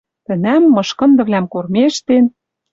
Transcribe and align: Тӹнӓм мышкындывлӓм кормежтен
Тӹнӓм 0.25 0.63
мышкындывлӓм 0.75 1.45
кормежтен 1.53 2.25